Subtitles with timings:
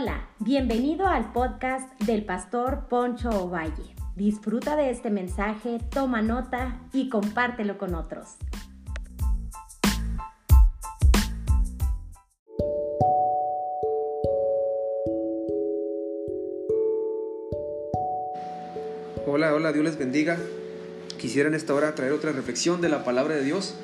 [0.00, 3.96] Hola, bienvenido al podcast del pastor Poncho Ovalle.
[4.14, 8.36] Disfruta de este mensaje, toma nota y compártelo con otros.
[19.26, 20.38] Hola, hola, Dios les bendiga.
[21.18, 23.74] Quisiera en esta hora traer otra reflexión de la palabra de Dios.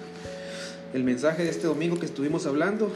[0.92, 2.92] El mensaje de este domingo que estuvimos hablando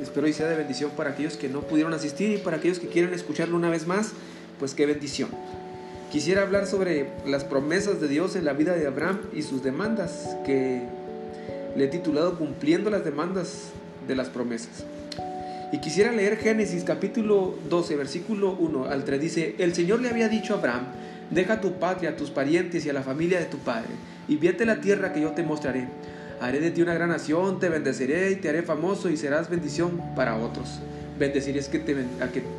[0.00, 2.86] Espero y sea de bendición para aquellos que no pudieron asistir y para aquellos que
[2.86, 4.12] quieren escucharlo una vez más,
[4.58, 5.28] pues qué bendición.
[6.12, 10.36] Quisiera hablar sobre las promesas de Dios en la vida de Abraham y sus demandas,
[10.46, 10.82] que
[11.76, 13.70] le he titulado Cumpliendo las demandas
[14.06, 14.84] de las promesas.
[15.72, 19.20] Y quisiera leer Génesis capítulo 12, versículo 1 al 3.
[19.20, 20.86] Dice, el Señor le había dicho a Abraham,
[21.30, 23.90] deja tu patria, a tus parientes y a la familia de tu padre,
[24.28, 25.88] y vete a la tierra que yo te mostraré
[26.40, 30.00] Haré de ti una gran nación, te bendeciré y te haré famoso y serás bendición
[30.14, 30.78] para otros.
[31.18, 31.96] Bendeciré que te,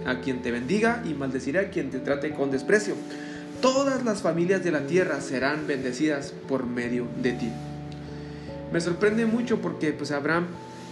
[0.06, 2.96] a, a quien te bendiga y maldeciré a quien te trate con desprecio.
[3.62, 7.52] Todas las familias de la tierra serán bendecidas por medio de ti.
[8.72, 10.48] Me sorprende mucho porque pues Abraham,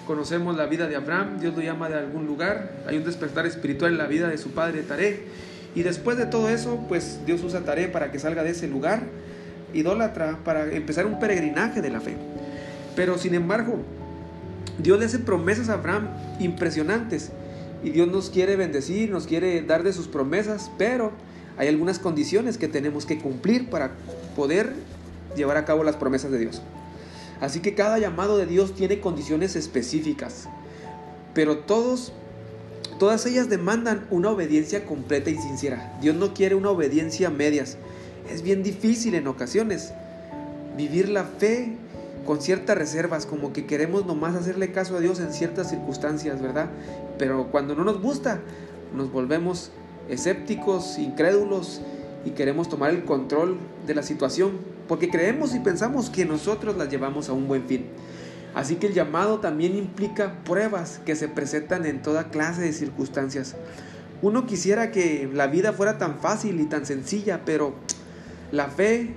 [0.06, 3.92] conocemos la vida de Abraham, Dios lo llama de algún lugar, hay un despertar espiritual
[3.92, 5.26] en la vida de su padre Taré.
[5.76, 9.04] Y después de todo eso, pues Dios usa Taré para que salga de ese lugar
[9.74, 12.16] idólatra, para empezar un peregrinaje de la fe.
[12.98, 13.76] Pero sin embargo,
[14.80, 16.10] Dios le hace promesas a Abraham
[16.40, 17.32] impresionantes.
[17.84, 21.12] Y Dios nos quiere bendecir, nos quiere dar de sus promesas, pero
[21.58, 23.92] hay algunas condiciones que tenemos que cumplir para
[24.36, 24.74] poder
[25.36, 26.64] llevar a cabo las promesas de Dios.
[27.40, 30.50] Así que cada llamado de Dios tiene condiciones específicas,
[31.36, 32.14] pero todos
[32.98, 35.96] todas ellas demandan una obediencia completa y sincera.
[36.02, 37.78] Dios no quiere una obediencia a medias.
[38.28, 39.94] Es bien difícil en ocasiones
[40.76, 41.78] vivir la fe
[42.28, 46.68] con ciertas reservas, como que queremos nomás hacerle caso a Dios en ciertas circunstancias, ¿verdad?
[47.18, 48.42] Pero cuando no nos gusta,
[48.94, 49.72] nos volvemos
[50.10, 51.82] escépticos, incrédulos
[52.26, 53.58] y queremos tomar el control
[53.88, 54.52] de la situación,
[54.90, 57.86] porque creemos y pensamos que nosotros la llevamos a un buen fin.
[58.54, 63.56] Así que el llamado también implica pruebas que se presentan en toda clase de circunstancias.
[64.22, 67.76] Uno quisiera que la vida fuera tan fácil y tan sencilla, pero
[68.52, 69.14] la fe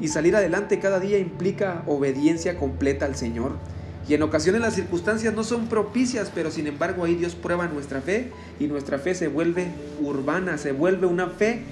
[0.00, 3.52] y salir adelante cada día implica obediencia completa al Señor.
[4.08, 8.00] Y en ocasiones las circunstancias no son propicias, pero sin embargo ahí Dios prueba nuestra
[8.00, 8.30] fe
[8.60, 9.68] y nuestra fe se vuelve
[10.00, 11.62] urbana, se vuelve una fe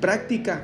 [0.00, 0.62] práctica,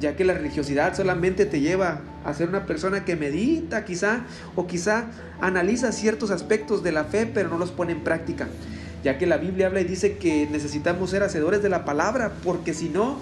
[0.00, 4.24] ya que la religiosidad solamente te lleva a ser una persona que medita quizá
[4.56, 5.06] o quizá
[5.40, 8.48] analiza ciertos aspectos de la fe, pero no los pone en práctica,
[9.04, 12.74] ya que la Biblia habla y dice que necesitamos ser hacedores de la palabra, porque
[12.74, 13.18] si no,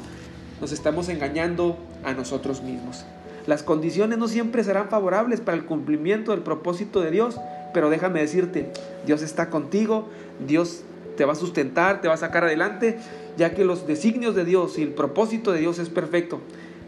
[0.61, 3.05] nos estamos engañando a nosotros mismos.
[3.47, 7.41] Las condiciones no siempre serán favorables para el cumplimiento del propósito de Dios,
[7.73, 8.71] pero déjame decirte,
[9.07, 10.09] Dios está contigo,
[10.47, 10.83] Dios
[11.17, 12.99] te va a sustentar, te va a sacar adelante,
[13.37, 16.41] ya que los designios de Dios y el propósito de Dios es perfecto.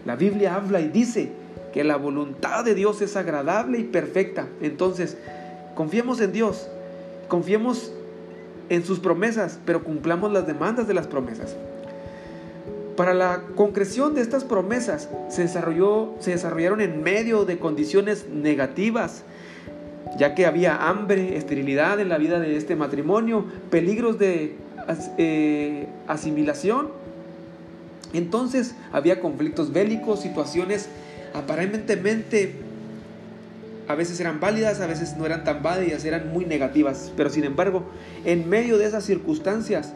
[0.04, 1.30] La Biblia habla y dice
[1.72, 4.46] que la voluntad de Dios es agradable y perfecta.
[4.60, 5.16] Entonces,
[5.74, 6.68] confiemos en Dios,
[7.28, 7.92] confiemos
[8.68, 11.56] en sus promesas, pero cumplamos las demandas de las promesas.
[13.02, 19.24] Para la concreción de estas promesas se, desarrolló, se desarrollaron en medio de condiciones negativas,
[20.16, 24.54] ya que había hambre, esterilidad en la vida de este matrimonio, peligros de
[25.18, 26.90] eh, asimilación.
[28.12, 30.88] Entonces había conflictos bélicos, situaciones
[31.34, 32.54] aparentemente
[33.88, 37.10] a veces eran válidas, a veces no eran tan válidas, eran muy negativas.
[37.16, 37.82] Pero sin embargo,
[38.24, 39.92] en medio de esas circunstancias,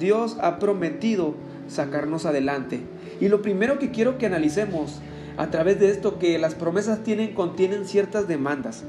[0.00, 1.34] Dios ha prometido
[1.68, 2.80] sacarnos adelante.
[3.20, 5.00] Y lo primero que quiero que analicemos
[5.36, 8.84] a través de esto, que las promesas tienen, contienen ciertas demandas.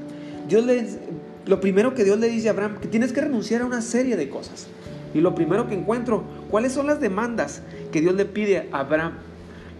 [0.48, 0.84] Dios le,
[1.46, 4.16] lo primero que Dios le dice a Abraham, que tienes que renunciar a una serie
[4.16, 4.66] de cosas.
[5.14, 9.14] Y lo primero que encuentro, ¿cuáles son las demandas que Dios le pide a Abraham?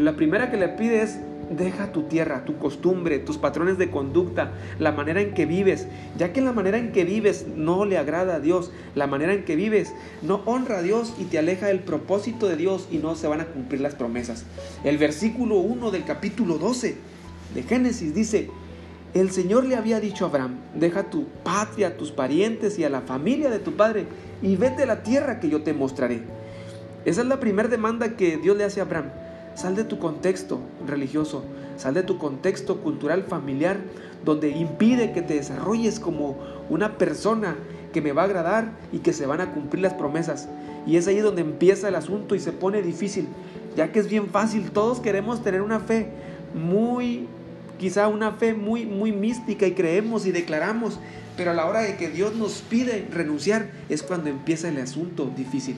[0.01, 1.19] La primera que le pide es
[1.51, 6.33] Deja tu tierra, tu costumbre, tus patrones de conducta, la manera en que vives, ya
[6.33, 9.57] que la manera en que vives no le agrada a Dios, la manera en que
[9.57, 9.93] vives
[10.23, 13.41] no honra a Dios y te aleja del propósito de Dios y no se van
[13.41, 14.47] a cumplir las promesas.
[14.85, 16.97] El versículo 1 del capítulo 12
[17.53, 18.49] de Génesis dice,
[19.13, 23.01] el Señor le había dicho a Abraham, deja tu patria, tus parientes y a la
[23.03, 24.07] familia de tu padre
[24.41, 26.23] y vete a la tierra que yo te mostraré.
[27.05, 29.07] Esa es la primera demanda que Dios le hace a Abraham.
[29.55, 31.45] Sal de tu contexto religioso,
[31.77, 33.79] sal de tu contexto cultural familiar,
[34.25, 36.37] donde impide que te desarrolles como
[36.69, 37.57] una persona
[37.93, 40.49] que me va a agradar y que se van a cumplir las promesas.
[40.87, 43.29] Y es ahí donde empieza el asunto y se pone difícil,
[43.77, 46.09] ya que es bien fácil, todos queremos tener una fe
[46.55, 47.27] muy
[47.81, 51.01] quizá una fe muy, muy mística y creemos y declaramos,
[51.35, 55.33] pero a la hora de que Dios nos pide renunciar es cuando empieza el asunto
[55.35, 55.77] difícil.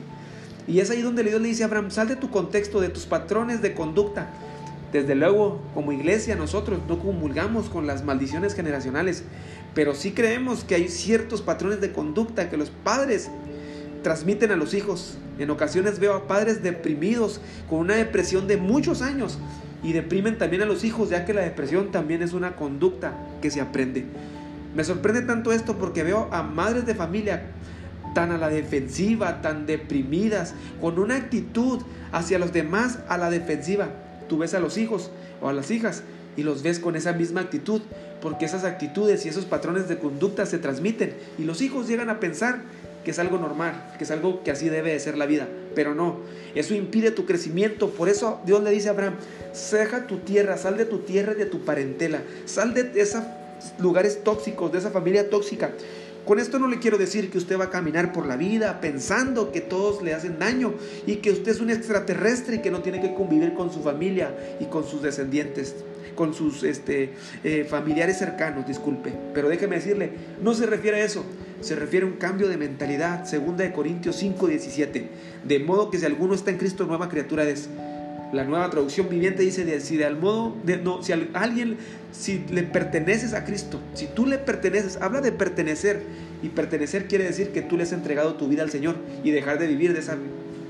[0.68, 3.06] Y es ahí donde Dios le dice a Abraham, sal de tu contexto, de tus
[3.06, 4.30] patrones de conducta.
[4.92, 9.24] Desde luego, como iglesia, nosotros no comulgamos con las maldiciones generacionales,
[9.74, 13.30] pero sí creemos que hay ciertos patrones de conducta que los padres
[14.02, 15.16] transmiten a los hijos.
[15.38, 19.38] En ocasiones veo a padres deprimidos con una depresión de muchos años
[19.82, 23.50] y deprimen también a los hijos, ya que la depresión también es una conducta que
[23.50, 24.04] se aprende.
[24.74, 27.42] Me sorprende tanto esto porque veo a madres de familia
[28.14, 31.80] tan a la defensiva, tan deprimidas, con una actitud
[32.12, 33.88] hacia los demás a la defensiva.
[34.28, 35.10] Tú ves a los hijos
[35.40, 36.02] o a las hijas
[36.36, 37.82] y los ves con esa misma actitud,
[38.20, 42.20] porque esas actitudes y esos patrones de conducta se transmiten y los hijos llegan a
[42.20, 42.62] pensar
[43.04, 45.94] que es algo normal, que es algo que así debe de ser la vida, pero
[45.94, 46.18] no,
[46.54, 49.14] eso impide tu crecimiento, por eso Dios le dice a Abraham,
[49.72, 53.24] deja tu tierra, sal de tu tierra y de tu parentela, sal de esos
[53.78, 55.72] lugares tóxicos, de esa familia tóxica.
[56.26, 59.50] Con esto no le quiero decir que usted va a caminar por la vida pensando
[59.50, 60.74] que todos le hacen daño
[61.06, 64.32] y que usted es un extraterrestre y que no tiene que convivir con su familia
[64.60, 65.74] y con sus descendientes
[66.14, 69.12] con sus este, eh, familiares cercanos, disculpe.
[69.34, 71.24] Pero déjeme decirle, no se refiere a eso,
[71.60, 75.08] se refiere a un cambio de mentalidad, segunda de Corintios 5, 17.
[75.44, 77.68] De modo que si alguno está en Cristo, nueva criatura es.
[78.32, 81.76] La nueva traducción viviente dice de, si de al modo de no, si alguien
[82.12, 86.02] si le perteneces a Cristo, si tú le perteneces, habla de pertenecer
[86.42, 89.58] y pertenecer quiere decir que tú le has entregado tu vida al Señor y dejar
[89.58, 90.16] de vivir de esa,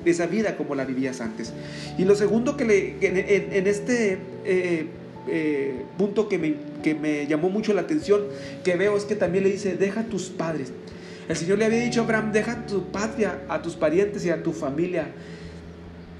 [0.04, 1.52] esa vida como la vivías antes.
[1.98, 4.86] Y lo segundo que, le, en, este eh,
[5.28, 8.22] eh, punto que me, que me llamó mucho la atención,
[8.64, 10.72] que veo es que también le dice, deja tus padres.
[11.28, 14.42] El Señor le había dicho a Abraham, deja tu patria, a tus parientes y a
[14.42, 15.06] tu familia.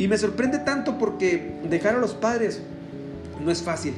[0.02, 2.60] Y me sorprende tanto porque dejar a los padres
[3.40, 3.94] no es fácil.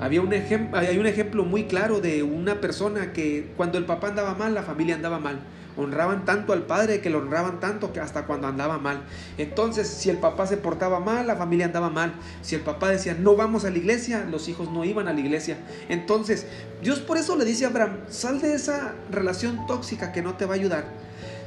[0.00, 4.34] Había un hay un ejemplo muy claro de una persona que cuando el papá andaba
[4.34, 5.38] mal, la familia andaba mal
[5.76, 9.02] honraban tanto al padre que lo honraban tanto que hasta cuando andaba mal.
[9.38, 12.12] Entonces, si el papá se portaba mal, la familia andaba mal.
[12.42, 15.20] Si el papá decía, no vamos a la iglesia, los hijos no iban a la
[15.20, 15.58] iglesia.
[15.88, 16.46] Entonces,
[16.82, 20.46] Dios por eso le dice a Abraham, sal de esa relación tóxica que no te
[20.46, 20.84] va a ayudar.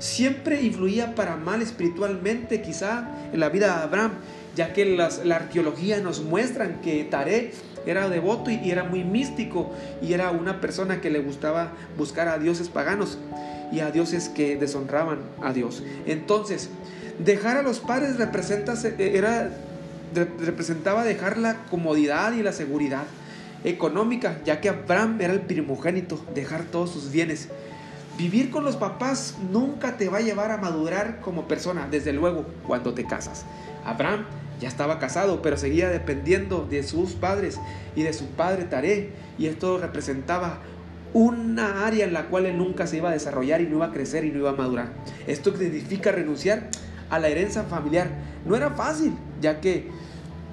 [0.04, 4.12] Siempre influía para mal espiritualmente quizá en la vida de Abraham,
[4.54, 7.54] ya que la arqueología nos muestra que Taré
[7.86, 9.72] era devoto y era muy místico
[10.02, 13.18] y era una persona que le gustaba buscar a dioses paganos
[13.72, 15.82] y a dioses que deshonraban a Dios.
[16.06, 16.70] Entonces,
[17.20, 19.52] dejar a los padres representa, era,
[20.14, 23.06] representaba dejar la comodidad y la seguridad
[23.64, 27.48] económica, ya que Abraham era el primogénito, dejar todos sus bienes.
[28.18, 32.46] Vivir con los papás nunca te va a llevar a madurar como persona, desde luego,
[32.68, 33.44] cuando te casas.
[33.84, 34.26] Abraham
[34.60, 37.60] ya estaba casado, pero seguía dependiendo de sus padres
[37.96, 40.60] y de su padre Taré, y esto representaba
[41.14, 43.92] una área en la cual él nunca se iba a desarrollar y no iba a
[43.92, 44.94] crecer y no iba a madurar.
[45.26, 46.70] Esto significa renunciar
[47.10, 48.10] a la herencia familiar.
[48.46, 49.90] No era fácil, ya que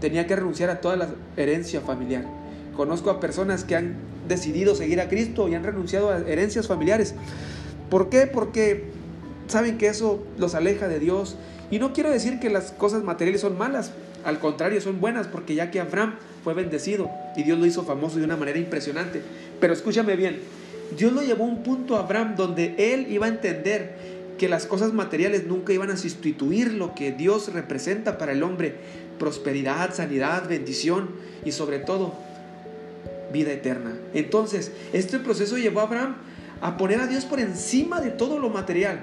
[0.00, 2.39] tenía que renunciar a toda la herencia familiar.
[2.80, 3.96] Conozco a personas que han
[4.26, 7.14] decidido seguir a Cristo y han renunciado a herencias familiares.
[7.90, 8.26] ¿Por qué?
[8.26, 8.84] Porque
[9.48, 11.36] saben que eso los aleja de Dios.
[11.70, 13.92] Y no quiero decir que las cosas materiales son malas,
[14.24, 18.16] al contrario, son buenas, porque ya que Abraham fue bendecido y Dios lo hizo famoso
[18.16, 19.20] de una manera impresionante.
[19.60, 20.40] Pero escúchame bien,
[20.96, 23.94] Dios lo llevó a un punto a Abraham donde él iba a entender
[24.38, 28.76] que las cosas materiales nunca iban a sustituir lo que Dios representa para el hombre,
[29.18, 31.10] prosperidad, sanidad, bendición
[31.44, 32.29] y sobre todo
[33.32, 33.92] vida eterna.
[34.14, 36.16] Entonces, este proceso llevó a Abraham
[36.60, 39.00] a poner a Dios por encima de todo lo material.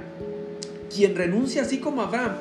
[0.94, 2.34] Quien renuncia así como Abraham,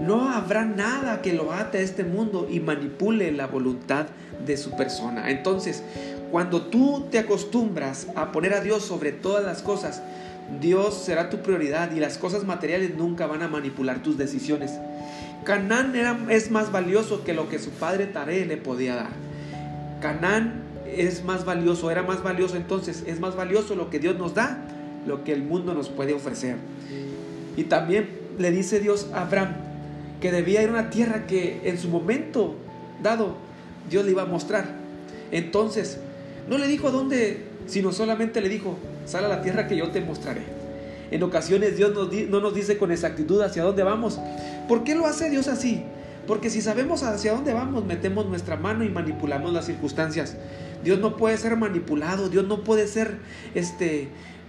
[0.00, 4.06] no habrá nada que lo ate a este mundo y manipule la voluntad
[4.46, 5.30] de su persona.
[5.30, 5.82] Entonces,
[6.30, 10.02] cuando tú te acostumbras a poner a Dios sobre todas las cosas,
[10.60, 14.72] Dios será tu prioridad y las cosas materiales nunca van a manipular tus decisiones.
[15.44, 15.94] Canaán
[16.30, 19.10] es más valioso que lo que su padre Taré le podía dar.
[20.00, 24.34] Canaán es más valioso, era más valioso entonces, es más valioso lo que Dios nos
[24.34, 24.64] da,
[25.06, 26.56] lo que el mundo nos puede ofrecer.
[27.56, 29.54] Y también le dice Dios a Abraham
[30.20, 32.54] que debía ir a una tierra que en su momento
[33.02, 33.34] dado
[33.88, 34.66] Dios le iba a mostrar.
[35.32, 35.98] Entonces,
[36.48, 40.00] no le dijo dónde, sino solamente le dijo, sal a la tierra que yo te
[40.00, 40.42] mostraré.
[41.10, 41.92] En ocasiones Dios
[42.28, 44.20] no nos dice con exactitud hacia dónde vamos.
[44.68, 45.82] ¿Por qué lo hace Dios así?
[46.26, 50.36] Porque si sabemos hacia dónde vamos, metemos nuestra mano y manipulamos las circunstancias.
[50.84, 53.18] Dios no puede ser manipulado, Dios no puede ser,
[53.54, 54.08] este,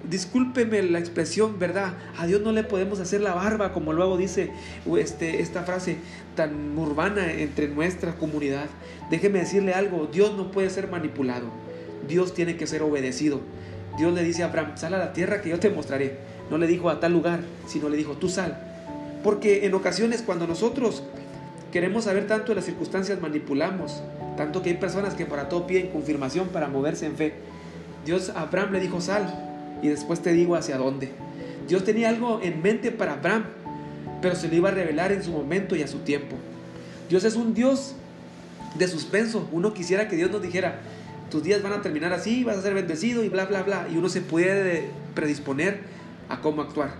[0.10, 1.94] discúlpeme la expresión, ¿verdad?
[2.18, 4.52] A Dios no le podemos hacer la barba, como luego dice
[4.98, 5.98] este, esta frase
[6.36, 8.66] tan urbana entre nuestra comunidad.
[9.10, 11.48] Déjeme decirle algo, Dios no puede ser manipulado,
[12.08, 13.42] Dios tiene que ser obedecido.
[13.98, 16.18] Dios le dice a Abraham, sal a la tierra que yo te mostraré.
[16.50, 18.58] No le dijo a tal lugar, sino le dijo, tú sal.
[19.24, 21.04] Porque en ocasiones cuando nosotros
[21.72, 24.02] queremos saber tanto de las circunstancias, manipulamos.
[24.38, 27.34] Tanto que hay personas que para todo piden confirmación para moverse en fe.
[28.06, 31.12] Dios a Abraham le dijo, sal, y después te digo hacia dónde.
[31.68, 33.46] Dios tenía algo en mente para Abraham,
[34.22, 36.36] pero se lo iba a revelar en su momento y a su tiempo.
[37.10, 37.96] Dios es un Dios
[38.76, 39.48] de suspenso.
[39.52, 40.80] Uno quisiera que Dios nos dijera,
[41.30, 43.88] tus días van a terminar así, vas a ser bendecido y bla, bla, bla.
[43.92, 45.80] Y uno se puede predisponer
[46.30, 46.92] a cómo actuar.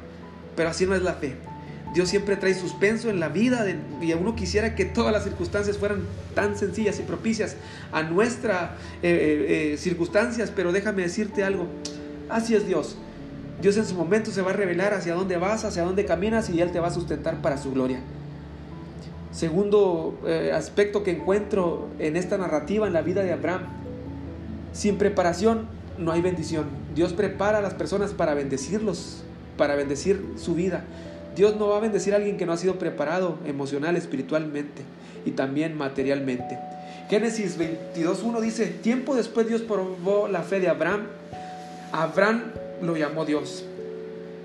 [0.56, 1.36] Pero así no es la fe.
[1.94, 3.66] Dios siempre trae suspenso en la vida
[4.02, 7.58] y uno quisiera que todas las circunstancias fueran tan sencillas y propicias
[7.92, 8.72] a nuestras
[9.04, 11.68] eh, eh, eh, circunstancias, pero déjame decirte algo,
[12.30, 12.96] Así es Dios.
[13.62, 16.62] Dios en su momento se va a revelar hacia dónde vas, hacia dónde caminas y
[16.62, 18.00] Él te va a sustentar para su gloria.
[19.34, 20.18] Segundo
[20.54, 23.64] aspecto que encuentro en esta narrativa en la vida de Abraham.
[24.72, 25.68] Sin preparación
[25.98, 26.68] no hay bendición.
[26.96, 29.24] Dios prepara a las personas para bendecirlos,
[29.58, 30.86] para bendecir su vida.
[31.36, 34.82] Dios no va a bendecir a alguien que no ha sido preparado emocional, espiritualmente
[35.26, 36.58] y también materialmente.
[37.10, 41.08] Génesis 22.1 dice, tiempo después Dios probó la fe de Abraham
[41.92, 42.44] Abraham
[42.82, 43.66] lo llamó Dios.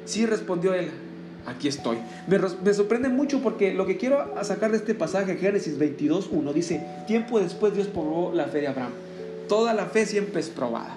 [0.05, 0.91] Sí respondió él,
[1.47, 1.99] aquí estoy.
[2.27, 6.85] Me, sorprende mucho porque lo que quiero sacar de este pasaje, Génesis 22, 1, dice,
[7.07, 8.93] tiempo después Dios probó la fe de Abraham.
[9.49, 10.97] Toda la fe siempre es probada.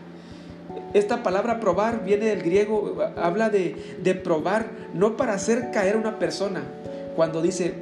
[0.93, 5.99] Esta palabra probar viene del griego, habla de, de probar, no para hacer caer a
[5.99, 6.63] una persona.
[7.15, 7.73] Cuando dice,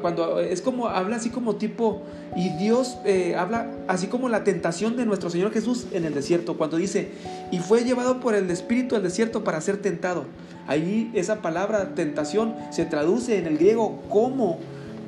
[0.00, 2.02] cuando es como, habla así como tipo,
[2.34, 6.56] y Dios eh, habla así como la tentación de nuestro Señor Jesús en el desierto,
[6.56, 7.08] cuando dice,
[7.50, 10.24] y fue llevado por el Espíritu al desierto para ser tentado.
[10.66, 14.58] Ahí esa palabra tentación se traduce en el griego como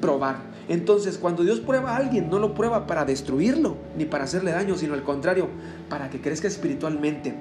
[0.01, 0.37] probar.
[0.69, 4.77] Entonces, cuando Dios prueba a alguien, no lo prueba para destruirlo, ni para hacerle daño,
[4.77, 5.49] sino al contrario,
[5.89, 7.35] para que crezca espiritualmente.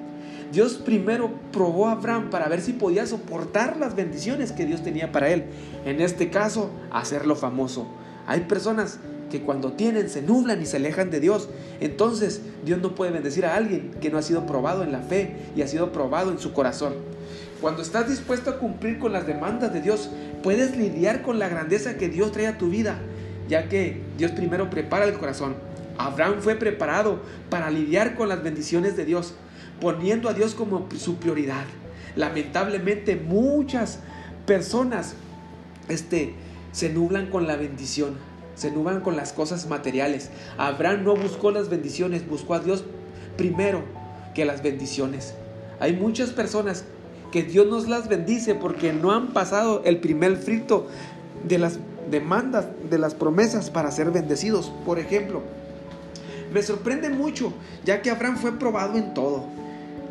[0.52, 5.12] Dios primero probó a Abraham para ver si podía soportar las bendiciones que Dios tenía
[5.12, 5.44] para él.
[5.84, 7.86] En este caso, hacerlo famoso.
[8.26, 8.98] Hay personas
[9.30, 11.48] que cuando tienen se nublan y se alejan de Dios.
[11.80, 15.36] Entonces Dios no puede bendecir a alguien que no ha sido probado en la fe
[15.54, 16.94] y ha sido probado en su corazón.
[17.60, 20.10] Cuando estás dispuesto a cumplir con las demandas de Dios,
[20.42, 22.98] puedes lidiar con la grandeza que Dios trae a tu vida,
[23.48, 25.56] ya que Dios primero prepara el corazón.
[25.96, 29.34] Abraham fue preparado para lidiar con las bendiciones de Dios
[29.80, 31.64] poniendo a Dios como su prioridad.
[32.16, 34.00] Lamentablemente muchas
[34.46, 35.14] personas
[35.88, 36.34] este,
[36.72, 38.16] se nublan con la bendición,
[38.54, 40.30] se nublan con las cosas materiales.
[40.56, 42.84] Abraham no buscó las bendiciones, buscó a Dios
[43.36, 43.82] primero
[44.34, 45.34] que las bendiciones.
[45.80, 46.84] Hay muchas personas
[47.30, 50.88] que Dios nos las bendice porque no han pasado el primer frito
[51.46, 51.78] de las
[52.10, 54.72] demandas, de las promesas para ser bendecidos.
[54.84, 55.42] Por ejemplo,
[56.52, 57.52] me sorprende mucho,
[57.84, 59.44] ya que Abraham fue probado en todo.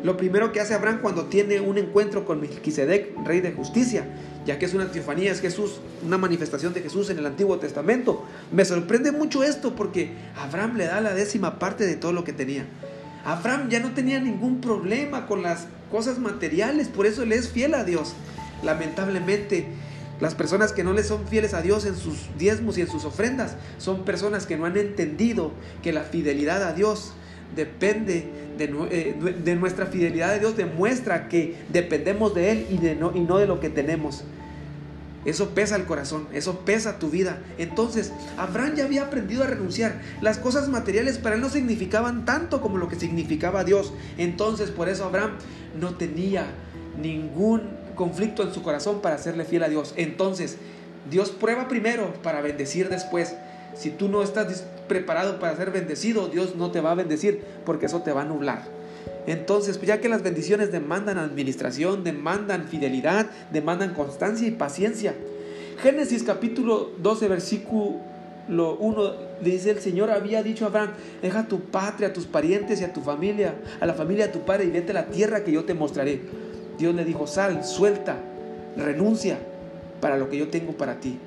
[0.02, 4.06] Lo primero que hace Abraham cuando tiene un encuentro con Melquisedec, rey de justicia,
[4.46, 8.24] ya que es una teofanía, es Jesús, una manifestación de Jesús en el Antiguo Testamento.
[8.52, 12.32] Me sorprende mucho esto porque Abraham le da la décima parte de todo lo que
[12.32, 12.64] tenía.
[13.24, 17.74] Abraham ya no tenía ningún problema con las cosas materiales, por eso le es fiel
[17.74, 18.14] a Dios.
[18.62, 19.66] Lamentablemente,
[20.20, 23.04] las personas que no le son fieles a Dios en sus diezmos y en sus
[23.04, 27.12] ofrendas son personas que no han entendido que la fidelidad a Dios
[27.54, 33.12] depende eh, de, nuestra fidelidad a Dios, demuestra que dependemos de Él y, de no,
[33.14, 34.24] y no de lo que tenemos.
[35.24, 37.38] Eso pesa el corazón, eso pesa tu vida.
[37.58, 40.00] Entonces, Abraham ya había aprendido a renunciar.
[40.20, 43.92] Las cosas materiales para él no significaban tanto como lo que significaba Dios.
[44.16, 45.32] Entonces, por eso Abraham
[45.78, 46.46] no tenía
[47.02, 47.62] ningún
[47.98, 49.92] conflicto en su corazón para serle fiel a Dios.
[49.96, 50.56] Entonces,
[51.10, 53.34] Dios prueba primero para bendecir después.
[53.74, 57.86] Si tú no estás preparado para ser bendecido, Dios no te va a bendecir porque
[57.86, 58.62] eso te va a nublar.
[59.26, 65.14] Entonces, pues, ya que las bendiciones demandan administración, demandan fidelidad, demandan constancia y paciencia.
[65.82, 68.00] Génesis capítulo 12, versículo
[68.48, 69.12] 1
[69.42, 70.90] dice el Señor había dicho a Abraham,
[71.20, 74.40] deja tu patria, a tus parientes y a tu familia, a la familia de tu
[74.40, 76.47] padre y vete a la tierra que yo te mostraré.
[76.78, 78.16] Dios le dijo, sal, suelta,
[78.76, 79.38] renuncia
[80.00, 81.18] para lo que yo tengo para ti.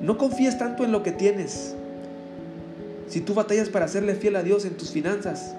[0.00, 1.74] No confíes tanto en lo que tienes.
[3.08, 5.54] Si tú batallas para serle fiel a Dios en tus finanzas,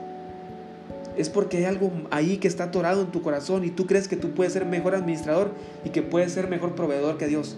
[1.18, 4.16] es porque hay algo ahí que está atorado en tu corazón y tú crees que
[4.16, 5.52] tú puedes ser mejor administrador
[5.86, 7.56] y que puedes ser mejor proveedor que Dios.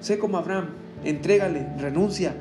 [0.00, 0.70] Sé como Abraham,
[1.04, 2.34] entrégale, renuncia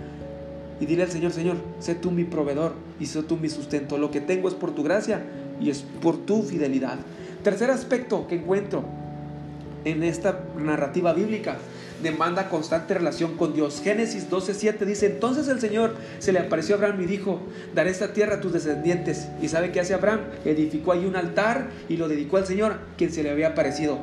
[0.79, 3.97] y dile al Señor, Señor, sé tú mi proveedor, y soy tú mi sustento.
[3.97, 5.23] Lo que tengo es por tu gracia
[5.59, 6.97] y es por tu fidelidad.
[7.47, 8.83] Tercer aspecto que encuentro
[9.85, 11.55] en esta narrativa bíblica
[12.03, 13.79] demanda constante relación con Dios.
[13.81, 17.39] Génesis 12:7 dice, entonces el Señor se le apareció a Abraham y dijo,
[17.73, 19.29] daré esta tierra a tus descendientes.
[19.41, 20.23] ¿Y sabe qué hace Abraham?
[20.43, 23.97] Edificó allí un altar y lo dedicó al Señor, quien se le había aparecido.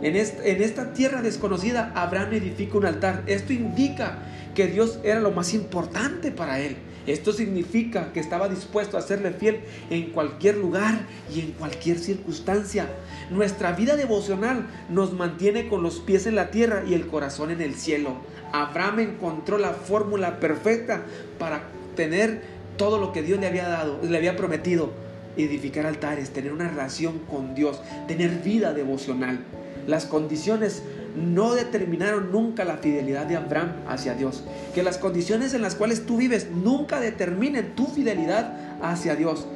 [0.00, 3.22] En, esta tierra desconocida, Abraham edifica un altar.
[3.26, 4.16] Esto indica
[4.54, 6.76] que Dios era lo más importante para él.
[7.06, 9.60] Esto significa que estaba dispuesto a serle fiel
[9.90, 12.88] en cualquier lugar y en cualquier circunstancia.
[13.30, 17.60] Nuestra vida devocional nos mantiene con los pies en la tierra y el corazón en
[17.60, 18.16] el cielo.
[18.52, 21.02] Abraham encontró la fórmula perfecta
[21.38, 21.62] para
[21.94, 22.42] tener
[22.76, 24.90] todo lo que Dios le había dado, le había prometido.
[25.36, 29.40] Edificar altares, tener una relación con Dios, tener vida devocional.
[29.86, 30.82] Las condiciones
[31.16, 34.44] no determinaron nunca la fidelidad de Abraham hacia Dios.
[34.74, 39.46] Que las condiciones en las cuales tú vives nunca determinen tu fidelidad hacia Dios.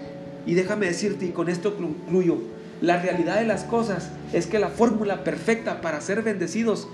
[0.47, 2.38] Y déjame decirte, y con esto concluyo,
[2.81, 6.88] la realidad de las cosas es que la fórmula perfecta para ser bendecidos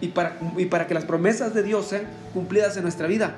[0.00, 3.36] y para, y para que las promesas de Dios sean cumplidas en nuestra vida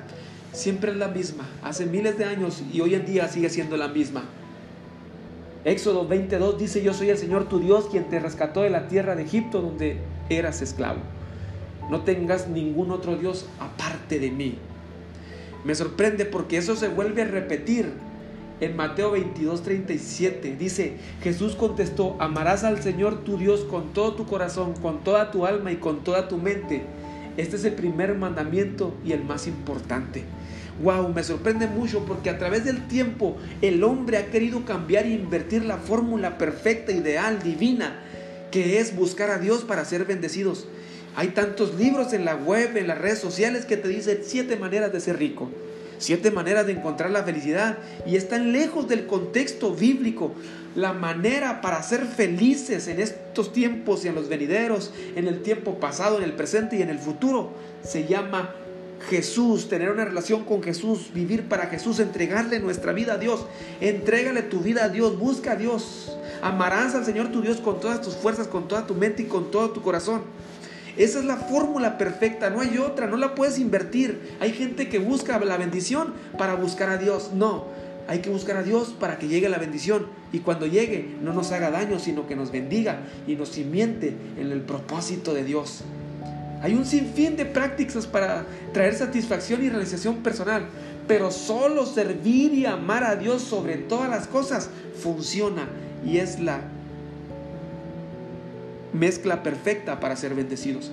[0.57, 1.47] siempre es la misma.
[1.63, 4.23] Hace miles de años y hoy en día sigue siendo la misma.
[5.65, 9.15] Éxodo 22 dice, yo soy el Señor tu Dios quien te rescató de la tierra
[9.15, 9.97] de Egipto donde
[10.29, 10.99] eras esclavo.
[11.89, 14.57] No tengas ningún otro Dios aparte de mí.
[15.63, 17.91] Me sorprende porque eso se vuelve a repetir
[18.59, 20.55] en Mateo 22, 37.
[20.57, 25.45] Dice, Jesús contestó, amarás al Señor tu Dios con todo tu corazón, con toda tu
[25.45, 26.83] alma y con toda tu mente.
[27.37, 30.23] Este es el primer mandamiento y el más importante.
[30.81, 35.11] Wow, me sorprende mucho porque a través del tiempo el hombre ha querido cambiar e
[35.11, 37.99] invertir la fórmula perfecta, ideal, divina,
[38.57, 40.65] que es buscar a Dios para ser bendecidos.
[41.15, 44.91] Hay tantos libros en la web, en las redes sociales que te dicen siete maneras
[44.91, 45.51] de ser rico,
[45.99, 50.33] siete maneras de encontrar la felicidad y están lejos del contexto bíblico.
[50.73, 55.79] La manera para ser felices en estos tiempos y en los venideros, en el tiempo
[55.79, 57.51] pasado, en el presente y en el futuro,
[57.83, 58.55] se llama
[59.09, 63.45] Jesús, tener una relación con Jesús, vivir para Jesús, entregarle nuestra vida a Dios.
[63.79, 66.17] Entrégale tu vida a Dios, busca a Dios.
[66.41, 69.51] Amarás al Señor tu Dios con todas tus fuerzas, con toda tu mente y con
[69.51, 70.21] todo tu corazón.
[70.97, 74.35] Esa es la fórmula perfecta, no hay otra, no la puedes invertir.
[74.39, 77.31] Hay gente que busca la bendición para buscar a Dios.
[77.33, 77.65] No,
[78.07, 81.51] hay que buscar a Dios para que llegue la bendición y cuando llegue no nos
[81.51, 85.83] haga daño, sino que nos bendiga y nos simiente en el propósito de Dios.
[86.61, 90.65] Hay un sinfín de prácticas para traer satisfacción y realización personal,
[91.07, 94.69] pero solo servir y amar a Dios sobre todas las cosas
[95.01, 95.67] funciona
[96.05, 96.61] y es la
[98.93, 100.91] mezcla perfecta para ser bendecidos.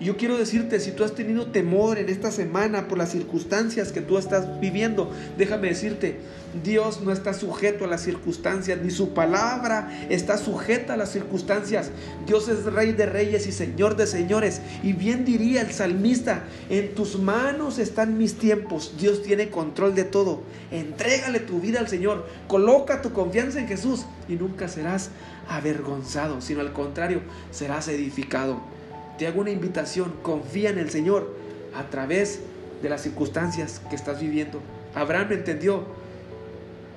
[0.00, 4.00] Yo quiero decirte, si tú has tenido temor en esta semana por las circunstancias que
[4.00, 6.16] tú estás viviendo, déjame decirte,
[6.64, 11.90] Dios no está sujeto a las circunstancias, ni su palabra está sujeta a las circunstancias.
[12.26, 14.62] Dios es rey de reyes y señor de señores.
[14.82, 18.94] Y bien diría el salmista, en tus manos están mis tiempos.
[18.98, 20.40] Dios tiene control de todo.
[20.70, 22.26] Entrégale tu vida al Señor.
[22.48, 25.10] Coloca tu confianza en Jesús y nunca serás
[25.46, 28.79] avergonzado, sino al contrario, serás edificado
[29.20, 31.36] te hago una invitación, confía en el Señor
[31.76, 32.40] a través
[32.80, 34.62] de las circunstancias que estás viviendo.
[34.94, 35.84] Abraham entendió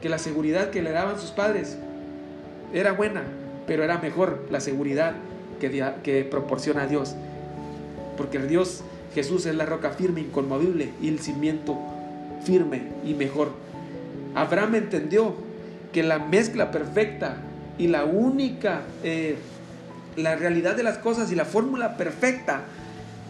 [0.01, 1.75] que la seguridad que le daban sus padres
[2.73, 3.23] era buena,
[3.67, 5.15] pero era mejor la seguridad
[5.59, 7.13] que, proporciona Dios.
[8.15, 11.77] Porque Dios, Jesús es la roca firme, inconmovible y el cimiento
[12.45, 13.49] firme y mejor.
[14.33, 15.33] Abraham entendió
[15.91, 17.35] que la mezcla perfecta
[17.77, 19.35] y la única eh,
[20.15, 22.61] la realidad de las cosas y la fórmula perfecta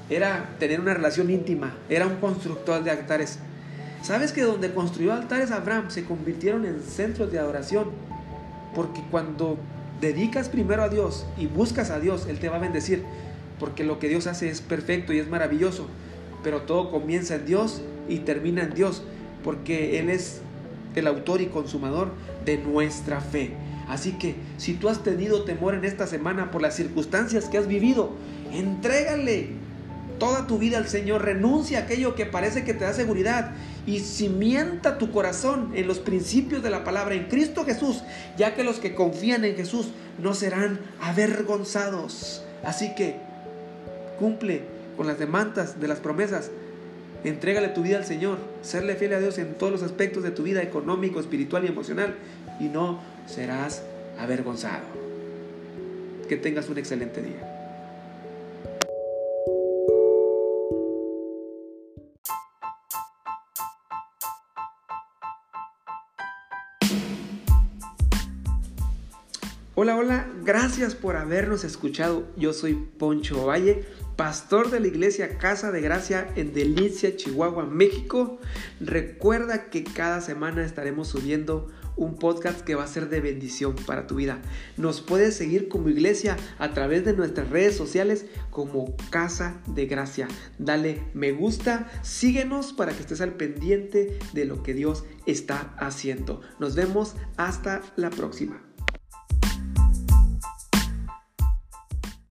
[0.10, 3.39] era tener una relación íntima, era un constructor de altares.
[4.02, 7.89] ¿Sabes que donde construyó altares Abraham se convirtieron en centros de adoración?
[8.76, 9.58] Porque cuando
[10.02, 13.04] dedicas primero a Dios y buscas a Dios, Él te va a bendecir.
[13.60, 15.88] Porque lo que Dios hace es perfecto y es maravilloso.
[16.43, 19.04] Pero todo comienza en Dios y termina en Dios.
[19.41, 20.41] Porque Él es
[20.96, 22.10] el autor y consumador
[22.43, 23.54] de nuestra fe.
[23.88, 27.67] Así que si tú has tenido temor en esta semana por las circunstancias que has
[27.67, 28.12] vivido,
[28.52, 29.50] entrégale
[30.19, 33.52] toda tu vida al Señor, renuncia a aquello que parece que te da seguridad
[33.86, 38.04] y cimienta tu corazón en los principios de la palabra en Cristo Jesús,
[38.38, 39.91] ya que los que confían en Jesús
[40.22, 42.43] no serán avergonzados.
[42.63, 43.17] Así que
[44.17, 44.62] cumple
[44.96, 46.52] con las demandas de las promesas.
[47.24, 50.43] Entrégale tu vida al Señor, serle fiel a Dios en todos los aspectos de tu
[50.43, 52.15] vida económico, espiritual y emocional
[52.60, 53.83] y no serás
[54.17, 54.86] avergonzado.
[56.27, 57.53] Que tengas un excelente día.
[69.75, 72.27] Hola, hola, gracias por habernos escuchado.
[72.38, 73.83] Yo soy Poncho Valle,
[74.15, 78.39] pastor de la iglesia Casa de Gracia en Delicia, Chihuahua, México.
[78.79, 84.08] Recuerda que cada semana estaremos subiendo un podcast que va a ser de bendición para
[84.08, 84.41] tu vida.
[84.77, 90.27] Nos puedes seguir como iglesia a través de nuestras redes sociales como Casa de Gracia.
[90.58, 96.41] Dale me gusta, síguenos para que estés al pendiente de lo que Dios está haciendo.
[96.60, 98.72] Nos vemos hasta la próxima.